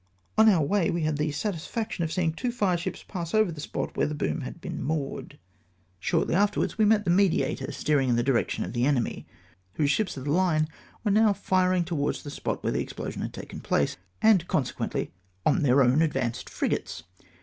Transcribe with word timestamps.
On 0.35 0.49
our 0.49 0.63
way 0.63 0.89
we 0.89 1.03
had 1.03 1.17
the 1.17 1.31
satisfaction 1.31 2.03
of 2.03 2.11
seeing 2.11 2.33
two 2.33 2.51
fireships 2.51 3.03
pass 3.07 3.35
over 3.35 3.51
the 3.51 3.61
spot 3.61 3.95
where 3.95 4.07
the 4.07 4.15
boom 4.15 4.41
had 4.41 4.59
been 4.59 4.81
moored. 4.81 5.37
Shortly 5.99 6.33
after 6.33 6.55
FAILURE 6.55 6.65
OF 6.65 6.77
THE 6.79 6.83
ATTACK. 6.85 7.05
379 7.05 7.05
wards 7.05 7.05
we 7.05 7.05
met 7.05 7.05
the 7.05 7.11
Mediator 7.63 7.71
steering 7.71 8.09
in 8.09 8.15
the 8.15 8.23
direction 8.23 8.63
of 8.65 8.73
the 8.73 8.85
enemy, 8.87 9.27
whose 9.73 9.91
ships 9.91 10.17
of 10.17 10.23
the 10.25 10.31
Hne 10.31 10.65
were 11.03 11.11
now 11.11 11.33
firing 11.33 11.83
towards 11.83 12.23
the 12.23 12.31
spot 12.31 12.63
where 12.63 12.73
the 12.73 12.81
explosion 12.81 13.21
had 13.21 13.31
taken 13.33 13.59
place, 13.59 13.95
and 14.23 14.47
consequently 14.47 15.11
on 15.45 15.61
their 15.61 15.83
own 15.83 16.01
advanced 16.01 16.49
frigates 16.49 17.03